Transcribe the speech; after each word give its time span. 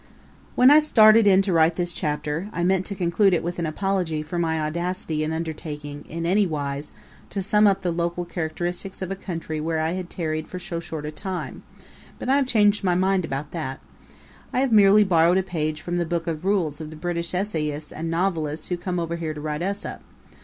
When 0.55 0.71
I 0.71 0.79
started 0.79 1.27
in 1.27 1.43
to 1.43 1.53
write 1.53 1.75
this 1.75 1.93
chapter, 1.93 2.49
I 2.51 2.63
meant 2.63 2.87
to 2.87 2.95
conclude 2.95 3.35
it 3.35 3.43
with 3.43 3.59
an 3.59 3.67
apology 3.67 4.23
for 4.23 4.39
my 4.39 4.59
audacity 4.59 5.23
in 5.23 5.31
undertaking 5.31 6.05
in 6.09 6.25
any 6.25 6.47
wise 6.47 6.91
to 7.29 7.39
sum 7.43 7.67
up 7.67 7.83
the 7.83 7.91
local 7.91 8.25
characteristics 8.25 9.03
of 9.03 9.11
a 9.11 9.15
country 9.15 9.61
where 9.61 9.79
I 9.79 9.91
had 9.91 10.09
tarried 10.09 10.47
for 10.47 10.57
so 10.57 10.79
short 10.79 11.05
a 11.05 11.11
time, 11.11 11.61
but 12.17 12.29
I 12.29 12.37
have 12.37 12.47
changed 12.47 12.83
my 12.83 12.95
mind 12.95 13.25
about 13.25 13.51
that. 13.51 13.79
I 14.51 14.61
have 14.61 14.71
merely 14.71 15.03
borrowed 15.03 15.37
a 15.37 15.43
page 15.43 15.83
from 15.83 15.97
the 15.97 16.03
book 16.05 16.25
of 16.25 16.45
rules 16.45 16.81
of 16.81 16.89
the 16.89 16.95
British 16.95 17.35
essayists 17.35 17.91
and 17.91 18.09
novelists 18.09 18.69
who 18.69 18.77
come 18.77 18.99
over 18.99 19.17
here 19.17 19.35
to 19.35 19.39
write 19.39 19.61
us 19.61 19.85
up. 19.85 20.01